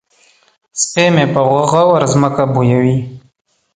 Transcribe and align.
سپی 0.81 1.05
مې 1.15 1.25
په 1.33 1.39
غور 1.71 2.01
ځمکه 2.13 2.43
بویوي. 2.53 2.97